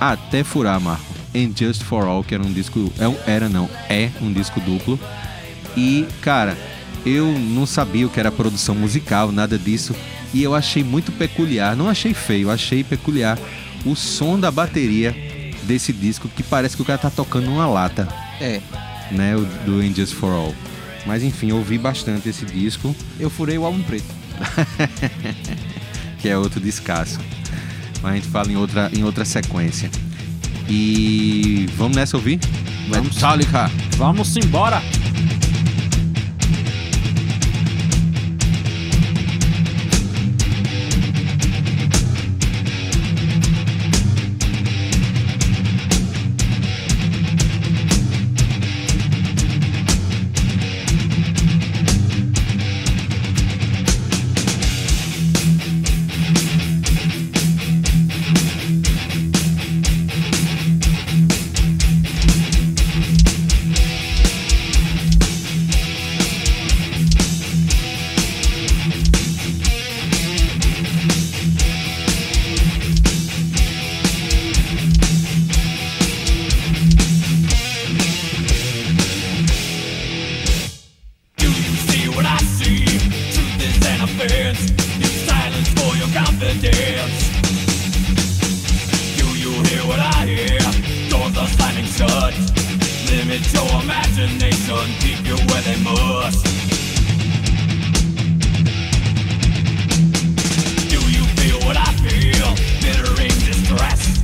até 0.00 0.42
furar, 0.42 0.80
Marco. 0.80 1.11
And 1.34 1.52
Just 1.56 1.82
For 1.82 2.04
All, 2.04 2.22
que 2.22 2.34
era 2.34 2.42
um 2.42 2.52
disco... 2.52 2.92
é 2.98 3.30
Era 3.30 3.48
não, 3.48 3.68
é 3.88 4.10
um 4.20 4.32
disco 4.32 4.60
duplo. 4.60 4.98
E, 5.76 6.06
cara, 6.20 6.56
eu 7.06 7.26
não 7.38 7.64
sabia 7.66 8.06
o 8.06 8.10
que 8.10 8.20
era 8.20 8.30
produção 8.30 8.74
musical, 8.74 9.32
nada 9.32 9.58
disso. 9.58 9.94
E 10.34 10.42
eu 10.42 10.54
achei 10.54 10.82
muito 10.84 11.10
peculiar. 11.12 11.74
Não 11.76 11.88
achei 11.88 12.12
feio, 12.14 12.50
achei 12.50 12.84
peculiar 12.84 13.38
o 13.84 13.94
som 13.96 14.38
da 14.38 14.50
bateria 14.50 15.14
desse 15.64 15.92
disco, 15.92 16.28
que 16.28 16.42
parece 16.42 16.76
que 16.76 16.82
o 16.82 16.84
cara 16.84 16.98
tá 16.98 17.10
tocando 17.10 17.50
uma 17.50 17.66
lata, 17.66 18.06
É. 18.40 18.60
né? 19.10 19.34
O 19.36 19.44
do 19.64 19.82
In 19.82 19.94
Just 19.94 20.14
For 20.14 20.30
All. 20.32 20.54
Mas 21.06 21.22
enfim, 21.22 21.50
eu 21.50 21.56
ouvi 21.56 21.78
bastante 21.78 22.28
esse 22.28 22.44
disco, 22.44 22.94
Eu 23.18 23.28
furei 23.30 23.58
o 23.58 23.64
álbum 23.64 23.82
preto. 23.82 24.04
que 26.20 26.28
é 26.28 26.36
outro 26.36 26.60
descasso. 26.60 27.18
Mas 28.02 28.12
a 28.12 28.14
gente 28.16 28.28
fala 28.28 28.50
em 28.50 28.56
outra, 28.56 28.90
em 28.92 29.02
outra 29.04 29.24
sequência. 29.24 29.90
E 30.74 31.66
vamos 31.76 31.94
nessa 31.94 32.16
ouvir? 32.16 32.40
Vamos. 32.88 33.14
Metallica! 33.14 33.70
Vamos 33.98 34.34
embora! 34.38 34.80
What 82.14 82.26
I 82.26 82.38
see? 82.38 82.84
Truth 83.32 83.62
is 83.62 83.76
an 83.86 84.00
offense. 84.02 84.70
Use 84.98 85.26
silence 85.26 85.68
for 85.76 85.96
your 85.96 86.08
confidence. 86.12 87.16
Do 89.16 89.26
you 89.38 89.52
hear 89.68 89.82
what 89.86 89.98
I 89.98 90.26
hear? 90.26 90.60
Doors 91.10 91.36
are 91.36 91.48
slamming 91.48 91.86
shut. 91.86 92.34
Limit 93.10 93.42
your 93.52 93.68
imagination. 93.82 94.84
Keep 95.00 95.26
you 95.26 95.36
where 95.48 95.62
they 95.62 95.78
must. 95.82 96.44
Do 100.92 101.00
you 101.16 101.24
feel 101.38 101.58
what 101.66 101.76
I 101.76 101.92
feel? 102.04 102.48
Bitter 102.82 103.14
distress. 103.46 104.20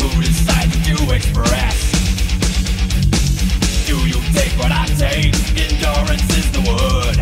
Who 0.00 0.08
decides 0.22 0.76
to 0.86 1.14
express? 1.14 1.95
Take 4.34 4.52
what 4.58 4.72
I 4.72 4.86
take? 4.98 5.34
Endurance 5.56 6.28
is 6.36 6.50
the 6.52 6.62
word. 6.66 7.16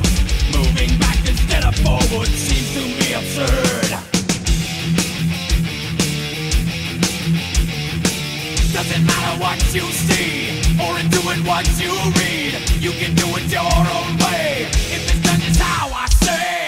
Moving 0.56 0.98
back 0.98 1.18
instead 1.28 1.64
of 1.64 1.74
forward 1.76 2.28
seems 2.28 2.72
to 2.74 2.80
me 2.80 3.14
absurd. 3.14 4.04
matter 9.06 9.40
what 9.40 9.58
you 9.74 9.82
see 9.92 10.60
or 10.80 10.98
in 10.98 11.08
doing 11.08 11.44
what 11.46 11.66
you 11.80 11.92
read. 12.20 12.54
You 12.80 12.92
can 12.92 13.14
do 13.14 13.26
it 13.36 13.50
your 13.50 13.62
own 13.62 14.16
way. 14.18 14.66
If 14.94 15.10
it's 15.10 15.22
done 15.22 15.40
just 15.40 15.60
how 15.60 15.88
I 15.92 16.06
say. 16.06 16.63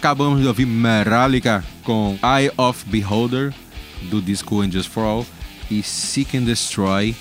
Acabamos 0.00 0.40
de 0.40 0.46
ouvir 0.46 0.64
Metallica 0.64 1.62
com 1.84 2.18
Eye 2.22 2.50
of 2.56 2.86
Beholder, 2.86 3.52
do 4.04 4.22
disco 4.22 4.62
Angels 4.62 4.86
for 4.86 5.04
All, 5.04 5.26
e 5.70 5.82
Seek 5.82 6.38
and 6.38 6.44
Destroy, 6.44 7.14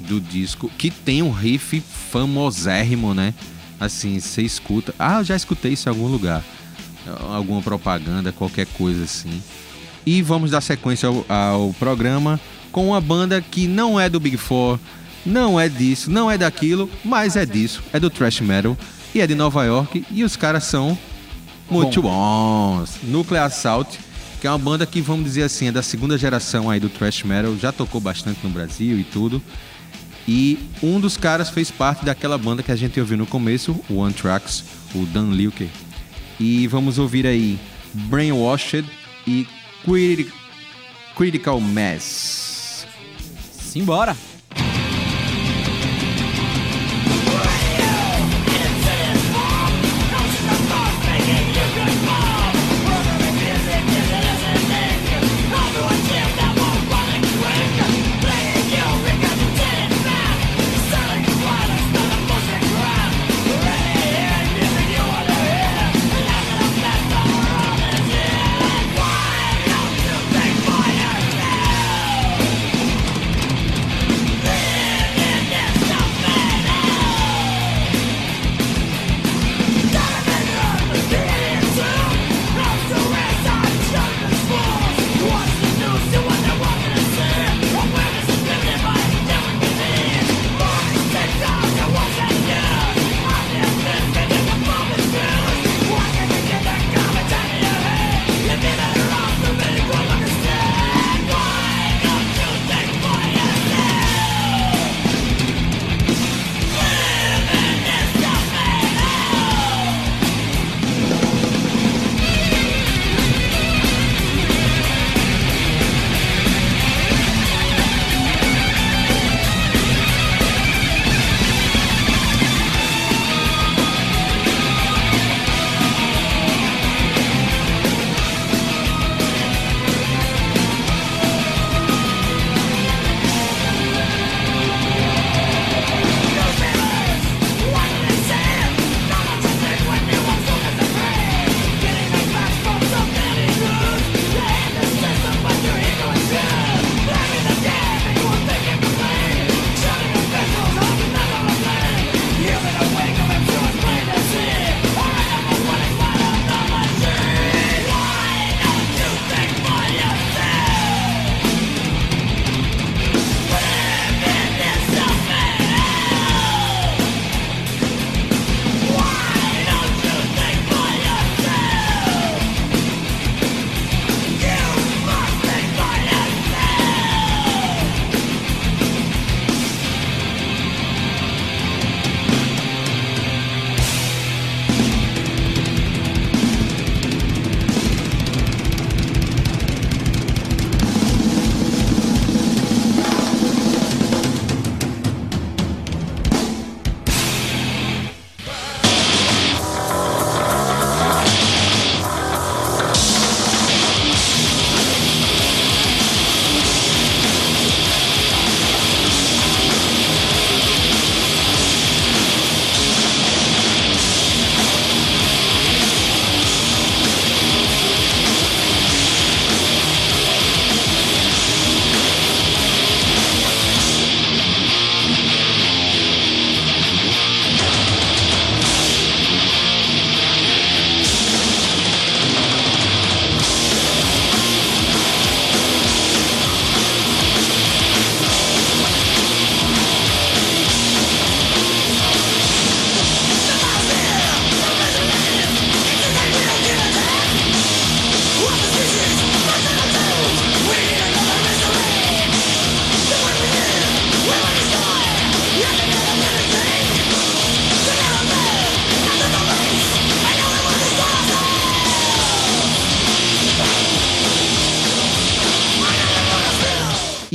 do 0.00 0.20
disco, 0.20 0.70
que 0.76 0.90
tem 0.90 1.22
um 1.22 1.30
riff 1.30 1.80
famosérrimo, 2.10 3.14
né? 3.14 3.32
Assim, 3.80 4.20
você 4.20 4.42
escuta. 4.42 4.94
Ah, 4.98 5.20
eu 5.20 5.24
já 5.24 5.34
escutei 5.34 5.72
isso 5.72 5.88
em 5.88 5.92
algum 5.92 6.08
lugar. 6.08 6.44
Alguma 7.30 7.62
propaganda, 7.62 8.30
qualquer 8.32 8.66
coisa 8.66 9.04
assim. 9.04 9.42
E 10.04 10.20
vamos 10.20 10.50
dar 10.50 10.60
sequência 10.60 11.08
ao, 11.08 11.24
ao 11.26 11.72
programa 11.78 12.38
com 12.70 12.88
uma 12.88 13.00
banda 13.00 13.40
que 13.40 13.66
não 13.66 13.98
é 13.98 14.10
do 14.10 14.20
Big 14.20 14.36
Four, 14.36 14.78
não 15.24 15.58
é 15.58 15.70
disso, 15.70 16.10
não 16.10 16.30
é 16.30 16.36
daquilo, 16.36 16.90
mas 17.02 17.34
é 17.34 17.46
disso. 17.46 17.82
É 17.94 17.98
do 17.98 18.10
thrash 18.10 18.42
metal 18.42 18.76
e 19.14 19.22
é 19.22 19.26
de 19.26 19.34
Nova 19.34 19.64
York. 19.64 20.04
E 20.10 20.22
os 20.22 20.36
caras 20.36 20.64
são 20.64 20.98
muito 21.70 22.02
bons. 22.02 22.96
Nuclear 23.02 23.46
Assault, 23.46 23.98
que 24.40 24.46
é 24.46 24.50
uma 24.50 24.58
banda 24.58 24.86
que, 24.86 25.00
vamos 25.00 25.24
dizer 25.24 25.42
assim, 25.44 25.68
é 25.68 25.72
da 25.72 25.82
segunda 25.82 26.16
geração 26.18 26.70
aí 26.70 26.78
do 26.80 26.88
thrash 26.88 27.22
metal, 27.22 27.56
já 27.56 27.72
tocou 27.72 28.00
bastante 28.00 28.40
no 28.42 28.50
Brasil 28.50 28.98
e 28.98 29.04
tudo. 29.04 29.42
E 30.28 30.58
um 30.82 30.98
dos 30.98 31.16
caras 31.16 31.50
fez 31.50 31.70
parte 31.70 32.04
daquela 32.04 32.36
banda 32.36 32.62
que 32.62 32.72
a 32.72 32.76
gente 32.76 32.98
ouviu 32.98 33.16
no 33.16 33.26
começo, 33.26 33.78
o 33.88 33.96
One 33.98 34.12
Tracks, 34.12 34.64
o 34.94 35.06
Dan 35.06 35.30
Lilke. 35.30 35.70
E 36.38 36.66
vamos 36.66 36.98
ouvir 36.98 37.26
aí 37.26 37.58
Brainwashed 37.94 38.84
e 39.26 39.46
Criti- 39.84 40.32
Critical 41.16 41.60
Mass. 41.60 42.86
Simbora! 43.52 44.16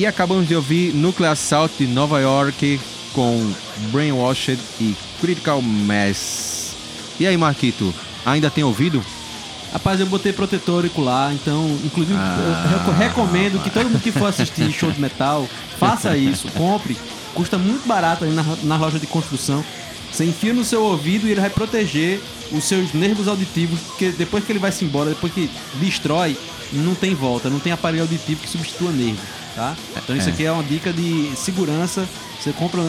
E 0.01 0.05
acabamos 0.07 0.47
de 0.47 0.55
ouvir 0.55 0.95
Nuclear 0.95 1.33
Assault 1.33 1.75
de 1.77 1.85
Nova 1.85 2.19
York 2.19 2.79
com 3.13 3.53
Brainwashed 3.91 4.59
e 4.79 4.95
Critical 5.19 5.61
Mass. 5.61 6.71
E 7.19 7.27
aí, 7.27 7.37
Marquito, 7.37 7.93
ainda 8.25 8.49
tem 8.49 8.63
ouvido? 8.63 8.99
Rapaz, 9.71 9.99
eu 9.99 10.07
botei 10.07 10.33
protetor 10.33 10.77
auricular, 10.77 11.31
então, 11.31 11.77
inclusive, 11.85 12.17
Ah, 12.17 12.63
eu 12.63 12.79
reco- 12.79 12.91
recomendo 12.99 13.61
que 13.63 13.69
todo 13.69 13.91
mundo 13.91 14.01
que 14.01 14.11
for 14.11 14.25
assistir 14.25 14.71
show 14.73 14.89
de 14.91 14.99
metal, 14.99 15.47
faça 15.77 16.17
isso, 16.17 16.47
compre. 16.53 16.97
Custa 17.35 17.59
muito 17.59 17.87
barato 17.87 18.23
aí 18.25 18.31
na, 18.31 18.43
na 18.63 18.77
loja 18.77 18.97
de 18.97 19.05
construção. 19.05 19.63
Você 20.11 20.25
enfia 20.25 20.51
no 20.51 20.63
seu 20.65 20.83
ouvido 20.83 21.27
e 21.27 21.31
ele 21.31 21.41
vai 21.41 21.51
proteger 21.51 22.19
os 22.51 22.63
seus 22.63 22.91
nervos 22.91 23.27
auditivos, 23.27 23.79
porque 23.81 24.09
depois 24.09 24.43
que 24.43 24.51
ele 24.51 24.57
vai 24.57 24.71
se 24.71 24.83
embora, 24.83 25.11
depois 25.11 25.31
que 25.31 25.47
destrói, 25.75 26.35
não 26.73 26.95
tem 26.95 27.13
volta, 27.13 27.51
não 27.51 27.59
tem 27.59 27.71
aparelho 27.71 28.01
auditivo 28.01 28.41
que 28.41 28.49
substitua 28.49 28.91
nervo, 28.91 29.19
tá? 29.55 29.75
Então 29.97 30.15
isso 30.15 30.29
É. 30.29 30.31
aqui 30.31 30.45
é 30.45 30.51
uma 30.51 30.63
dica 30.63 30.91
de 30.93 31.31
segurança. 31.35 32.07
Você 32.39 32.51
compra 32.53 32.81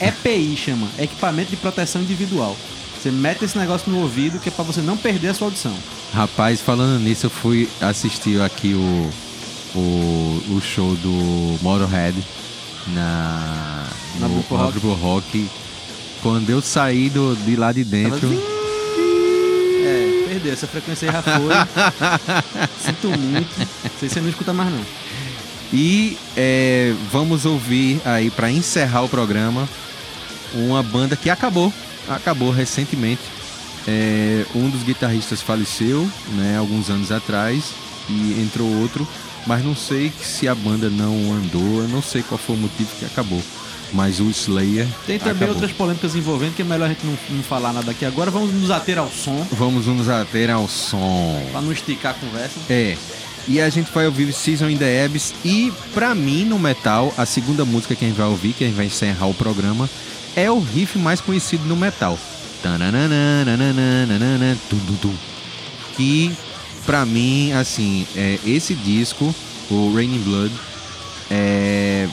EPI, 0.00 0.56
chama, 0.56 0.86
Equipamento 0.98 1.50
de 1.50 1.56
Proteção 1.56 2.02
Individual. 2.02 2.56
Você 3.00 3.10
mete 3.10 3.44
esse 3.44 3.56
negócio 3.56 3.90
no 3.90 4.00
ouvido 4.00 4.38
que 4.40 4.48
é 4.48 4.52
pra 4.52 4.64
você 4.64 4.80
não 4.80 4.96
perder 4.96 5.28
a 5.28 5.34
sua 5.34 5.46
audição. 5.46 5.74
Rapaz, 6.12 6.60
falando 6.60 6.98
nisso, 7.00 7.26
eu 7.26 7.30
fui 7.30 7.68
assistir 7.80 8.40
aqui 8.42 8.74
o, 8.74 9.10
o, 9.78 10.42
o 10.56 10.60
show 10.60 10.94
do 10.96 11.58
Motorhead 11.62 12.16
na, 12.88 13.86
Na 14.18 14.28
no 14.28 14.42
Blue 14.42 14.58
Rock. 14.58 14.78
Blue 14.80 14.94
Rock. 14.94 15.48
Quando 16.22 16.50
eu 16.50 16.60
saí 16.60 17.08
do, 17.08 17.36
de 17.36 17.54
lá 17.54 17.70
de 17.72 17.84
dentro. 17.84 18.28
É, 19.84 20.24
perdeu. 20.28 20.52
Essa 20.52 20.66
frequência 20.66 21.08
aí 21.08 21.14
já 21.14 21.22
foi. 21.22 21.54
Sinto 22.84 23.08
muito. 23.16 23.58
Não 23.58 23.90
sei 23.98 24.08
se 24.08 24.14
você 24.14 24.20
não 24.20 24.28
escuta 24.28 24.52
mais, 24.52 24.70
não. 24.72 24.80
E 25.72 26.16
é, 26.36 26.94
vamos 27.12 27.44
ouvir 27.44 28.00
aí 28.04 28.30
para 28.30 28.50
encerrar 28.50 29.02
o 29.02 29.08
programa 29.08 29.68
uma 30.54 30.82
banda 30.82 31.14
que 31.14 31.28
acabou, 31.28 31.72
acabou 32.08 32.50
recentemente. 32.50 33.20
É, 33.86 34.44
um 34.54 34.68
dos 34.70 34.82
guitarristas 34.82 35.40
faleceu, 35.40 36.08
né, 36.34 36.56
alguns 36.58 36.90
anos 36.90 37.10
atrás 37.12 37.72
e 38.08 38.40
entrou 38.40 38.66
outro, 38.80 39.06
mas 39.46 39.62
não 39.64 39.74
sei 39.76 40.12
se 40.22 40.48
a 40.48 40.54
banda 40.54 40.88
não 40.90 41.32
andou, 41.32 41.82
eu 41.82 41.88
não 41.88 42.02
sei 42.02 42.22
qual 42.22 42.38
foi 42.38 42.56
o 42.56 42.58
motivo 42.58 42.88
que 42.98 43.04
acabou. 43.04 43.42
Mas 43.92 44.20
o 44.20 44.28
Slayer 44.28 44.86
Tem 45.06 45.18
também 45.18 45.36
acabou. 45.36 45.54
outras 45.54 45.72
polêmicas 45.72 46.14
envolvendo, 46.14 46.54
que 46.54 46.60
é 46.60 46.64
melhor 46.64 46.86
a 46.86 46.88
gente 46.88 47.06
não, 47.06 47.16
não 47.30 47.42
falar 47.42 47.72
nada 47.72 47.90
aqui 47.90 48.04
agora. 48.04 48.30
Vamos 48.30 48.52
nos 48.52 48.70
ater 48.70 48.98
ao 48.98 49.10
som, 49.10 49.46
Vamos 49.52 49.86
nos 49.86 50.08
ater 50.10 50.50
ao 50.50 50.68
som. 50.68 51.42
pra 51.50 51.62
não 51.62 51.72
esticar 51.72 52.12
a 52.12 52.14
conversa. 52.14 52.60
É. 52.68 52.96
E 53.48 53.60
a 53.60 53.68
gente 53.70 53.90
vai 53.92 54.04
ouvir 54.06 54.32
Season 54.32 54.68
in 54.68 54.76
the 54.76 55.04
Abyss. 55.04 55.34
E 55.44 55.72
pra 55.94 56.14
mim, 56.14 56.44
no 56.44 56.58
metal, 56.58 57.12
a 57.16 57.24
segunda 57.24 57.64
música 57.64 57.94
que 57.94 58.04
a 58.04 58.08
gente 58.08 58.16
vai 58.18 58.26
ouvir, 58.28 58.52
que 58.52 58.62
a 58.64 58.66
gente 58.66 58.76
vai 58.76 58.86
encerrar 58.86 59.26
o 59.26 59.34
programa, 59.34 59.88
é 60.36 60.50
o 60.50 60.58
riff 60.60 60.98
mais 60.98 61.20
conhecido 61.20 61.64
no 61.64 61.74
metal. 61.76 62.18
Que 65.96 66.30
pra 66.84 67.06
mim, 67.06 67.52
assim, 67.52 68.06
é, 68.14 68.38
esse 68.44 68.74
disco, 68.74 69.34
o 69.70 69.94
Raining 69.94 70.20
Blood, 70.20 70.52
é, 71.30 72.08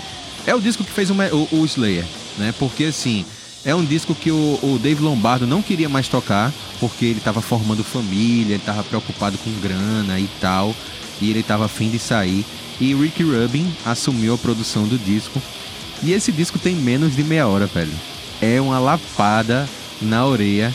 é 0.46 0.56
o 0.56 0.62
disco 0.62 0.84
que 0.84 0.92
fez 0.92 1.10
o, 1.10 1.14
o- 1.14 1.60
o 1.62 1.66
Slayer, 1.66 2.06
né? 2.38 2.54
Porque 2.58 2.86
assim, 2.86 3.26
é 3.66 3.74
um 3.76 3.84
disco 3.84 4.14
que 4.16 4.32
o, 4.32 4.60
o 4.62 4.80
Dave 4.82 5.02
Lombardo 5.02 5.46
não 5.48 5.62
queria 5.62 5.90
mais 5.90 6.08
tocar, 6.08 6.52
porque 6.80 7.06
ele 7.06 7.20
estava 7.20 7.42
formando 7.42 7.84
família, 7.84 8.54
ele 8.54 8.56
estava 8.56 8.84
preocupado 8.84 9.38
com 9.40 9.52
grana 9.60 10.20
e 10.20 10.30
tal, 10.40 10.76
e 11.22 11.30
ele 11.30 11.40
estava 11.40 11.66
afim 11.66 11.90
de 11.90 12.00
sair. 12.00 12.46
E 12.80 12.94
Rick 12.94 13.24
Rubin 13.24 13.72
assumiu 13.86 14.34
a 14.34 14.38
produção 14.38 14.88
do 14.88 14.98
disco. 14.98 15.42
E 16.04 16.12
esse 16.12 16.32
disco 16.32 16.60
tem 16.60 16.76
menos 16.76 17.16
de 17.16 17.24
meia 17.24 17.48
hora, 17.48 17.68
velho. 17.68 17.94
É 18.42 18.60
uma 18.60 18.80
lapada 18.80 19.68
na 20.02 20.26
orelha, 20.26 20.74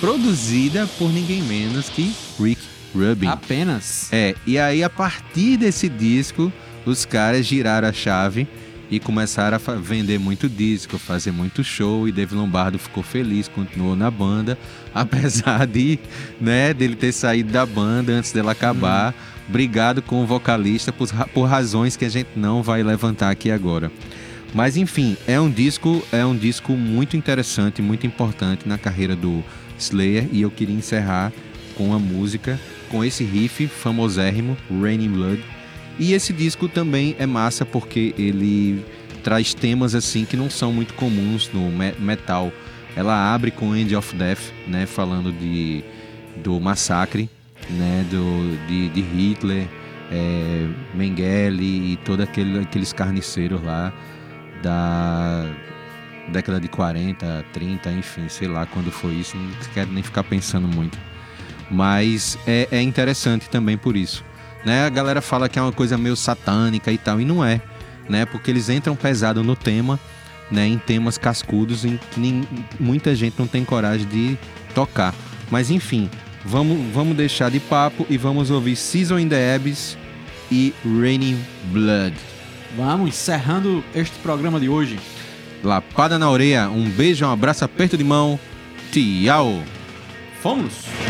produzida 0.00 0.88
por 0.98 1.12
ninguém 1.12 1.42
menos 1.42 1.88
que 1.88 2.12
Rick 2.40 2.60
Rubin. 2.94 3.28
Apenas. 3.28 4.08
É, 4.12 4.34
e 4.46 4.58
aí 4.58 4.82
a 4.82 4.90
partir 4.90 5.56
desse 5.56 5.88
disco, 5.88 6.52
os 6.84 7.04
caras 7.04 7.46
giraram 7.46 7.88
a 7.88 7.92
chave 7.92 8.48
e 8.90 9.00
começaram 9.00 9.56
a 9.56 9.74
vender 9.74 10.18
muito 10.18 10.48
disco, 10.48 10.98
fazer 10.98 11.32
muito 11.32 11.64
show, 11.64 12.06
e 12.06 12.12
Dave 12.12 12.34
Lombardo 12.34 12.78
ficou 12.78 13.02
feliz, 13.02 13.48
continuou 13.48 13.96
na 13.96 14.10
banda, 14.10 14.56
apesar 14.94 15.66
de, 15.66 15.98
né, 16.40 16.72
dele 16.72 16.94
ter 16.94 17.12
saído 17.12 17.52
da 17.52 17.66
banda 17.66 18.12
antes 18.12 18.32
dela 18.32 18.52
acabar, 18.52 19.14
brigado 19.48 20.02
com 20.02 20.22
o 20.22 20.26
vocalista 20.26 20.92
por, 20.92 21.08
por 21.32 21.44
razões 21.44 21.96
que 21.96 22.04
a 22.04 22.08
gente 22.08 22.30
não 22.36 22.62
vai 22.62 22.82
levantar 22.82 23.30
aqui 23.30 23.50
agora. 23.50 23.90
Mas 24.54 24.76
enfim, 24.76 25.16
é 25.26 25.40
um 25.40 25.50
disco, 25.50 26.02
é 26.12 26.24
um 26.24 26.36
disco 26.36 26.72
muito 26.72 27.16
interessante, 27.16 27.82
muito 27.82 28.06
importante 28.06 28.66
na 28.68 28.78
carreira 28.78 29.14
do 29.14 29.42
Slayer 29.78 30.28
e 30.32 30.42
eu 30.42 30.50
queria 30.50 30.74
encerrar 30.74 31.32
com 31.76 31.92
a 31.92 31.98
música, 31.98 32.58
com 32.90 33.04
esse 33.04 33.22
riff 33.24 33.66
famosérrimo, 33.66 34.56
Raining 34.80 35.10
Blood. 35.10 35.42
E 35.98 36.12
esse 36.12 36.32
disco 36.32 36.68
também 36.68 37.14
é 37.18 37.26
massa 37.26 37.64
porque 37.66 38.14
ele 38.16 38.84
traz 39.22 39.52
temas 39.52 39.94
assim 39.94 40.24
que 40.24 40.36
não 40.36 40.48
são 40.48 40.72
muito 40.72 40.94
comuns 40.94 41.50
no 41.52 41.70
me- 41.70 41.94
metal. 41.98 42.52
Ela 42.94 43.34
abre 43.34 43.50
com 43.50 43.76
End 43.76 43.94
of 43.94 44.14
Death, 44.14 44.52
né, 44.66 44.86
falando 44.86 45.32
de 45.32 45.82
do 46.42 46.58
massacre, 46.60 47.28
né, 47.70 48.04
do 48.10 48.56
de, 48.66 48.88
de 48.90 49.00
Hitler, 49.00 49.66
é, 50.10 50.68
Mengele 50.94 51.92
e 51.92 51.96
todos 52.04 52.24
aquele, 52.24 52.60
aqueles 52.60 52.92
carniceiros 52.92 53.62
lá 53.62 53.92
da 54.62 55.46
década 56.28 56.60
de 56.60 56.68
40, 56.68 57.44
30, 57.52 57.90
enfim, 57.92 58.28
sei 58.28 58.48
lá 58.48 58.66
quando 58.66 58.90
foi 58.90 59.12
isso, 59.14 59.36
não 59.36 59.50
quero 59.74 59.90
nem 59.92 60.02
ficar 60.02 60.24
pensando 60.24 60.66
muito. 60.66 60.98
Mas 61.70 62.38
é, 62.46 62.68
é 62.70 62.80
interessante 62.82 63.48
também 63.48 63.76
por 63.76 63.96
isso. 63.96 64.24
Né? 64.64 64.84
A 64.86 64.88
galera 64.88 65.20
fala 65.20 65.48
que 65.48 65.58
é 65.58 65.62
uma 65.62 65.72
coisa 65.72 65.96
meio 65.96 66.16
satânica 66.16 66.90
e 66.90 66.98
tal, 66.98 67.20
e 67.20 67.24
não 67.24 67.44
é, 67.44 67.60
né? 68.08 68.24
Porque 68.26 68.50
eles 68.50 68.68
entram 68.68 68.96
pesado 68.96 69.42
no 69.44 69.54
tema, 69.54 69.98
né? 70.50 70.66
Em 70.66 70.78
temas 70.78 71.16
cascudos 71.18 71.84
em 71.84 71.96
que 72.10 72.18
nin- 72.20 72.46
muita 72.78 73.14
gente 73.14 73.36
não 73.38 73.46
tem 73.46 73.64
coragem 73.64 74.06
de 74.08 74.36
tocar. 74.74 75.14
Mas 75.50 75.70
enfim, 75.70 76.10
vamos, 76.46 76.78
vamos 76.92 77.16
deixar 77.16 77.50
de 77.50 77.60
papo 77.60 78.06
e 78.08 78.16
vamos 78.16 78.50
ouvir 78.50 78.76
Season 78.76 79.18
in 79.18 79.28
the 79.28 79.54
Abyss 79.54 79.98
e 80.50 80.72
Raining 80.84 81.38
Blood. 81.72 82.14
Vamos 82.76 83.08
encerrando 83.08 83.82
este 83.94 84.16
programa 84.20 84.60
de 84.60 84.68
hoje. 84.68 84.98
Lapada 85.62 86.18
na 86.18 86.30
orelha, 86.30 86.68
um 86.68 86.88
beijo, 86.88 87.26
um 87.26 87.30
abraço, 87.30 87.64
aperto 87.64 87.96
de 87.96 88.04
mão. 88.04 88.38
Tchau! 88.92 89.62
Fomos! 90.40 91.05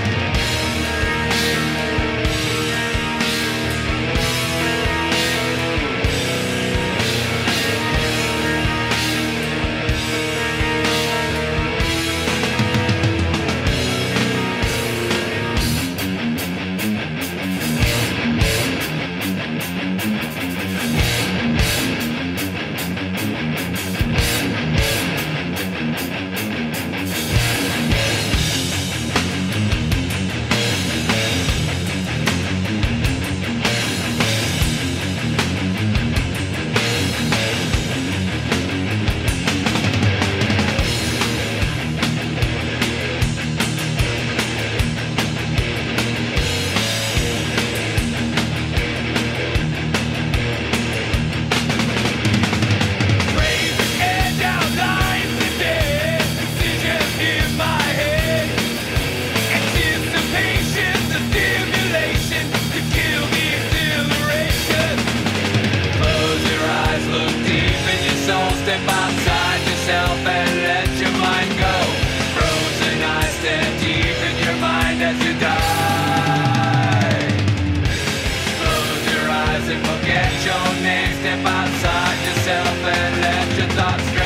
God's 83.97 84.26